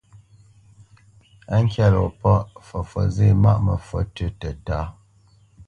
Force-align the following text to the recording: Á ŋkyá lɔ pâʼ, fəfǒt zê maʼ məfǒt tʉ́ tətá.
Á 1.53 1.55
ŋkyá 1.63 1.85
lɔ 1.93 2.01
pâʼ, 2.19 2.41
fəfǒt 2.67 3.07
zê 3.15 3.27
maʼ 3.43 3.57
məfǒt 3.65 4.05
tʉ́ 4.15 4.29
tətá. 4.39 4.79